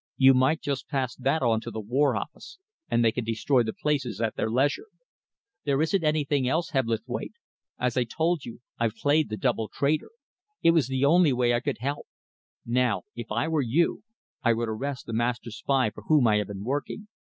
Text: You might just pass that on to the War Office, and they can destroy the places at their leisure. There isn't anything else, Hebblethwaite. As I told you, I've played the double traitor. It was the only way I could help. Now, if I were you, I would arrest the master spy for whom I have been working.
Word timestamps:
You 0.17 0.33
might 0.33 0.61
just 0.63 0.87
pass 0.87 1.15
that 1.17 1.43
on 1.43 1.61
to 1.61 1.69
the 1.69 1.79
War 1.79 2.15
Office, 2.15 2.57
and 2.89 3.05
they 3.05 3.11
can 3.11 3.23
destroy 3.23 3.61
the 3.61 3.71
places 3.71 4.19
at 4.19 4.35
their 4.35 4.49
leisure. 4.49 4.87
There 5.63 5.79
isn't 5.79 6.03
anything 6.03 6.47
else, 6.47 6.71
Hebblethwaite. 6.71 7.33
As 7.77 7.95
I 7.95 8.05
told 8.05 8.43
you, 8.43 8.61
I've 8.79 8.95
played 8.95 9.29
the 9.29 9.37
double 9.37 9.67
traitor. 9.67 10.09
It 10.63 10.71
was 10.71 10.87
the 10.87 11.05
only 11.05 11.33
way 11.33 11.53
I 11.53 11.59
could 11.59 11.77
help. 11.81 12.07
Now, 12.65 13.03
if 13.15 13.31
I 13.31 13.47
were 13.47 13.61
you, 13.61 14.01
I 14.41 14.53
would 14.53 14.69
arrest 14.69 15.05
the 15.05 15.13
master 15.13 15.51
spy 15.51 15.91
for 15.91 16.01
whom 16.07 16.25
I 16.25 16.37
have 16.37 16.47
been 16.47 16.63
working. 16.63 17.07